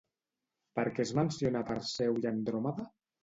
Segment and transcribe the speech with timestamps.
[0.79, 2.87] Per què es menciona a Perseu i Andròmeda?